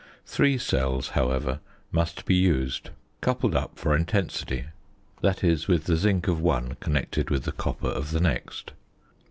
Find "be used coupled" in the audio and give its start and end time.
2.25-3.55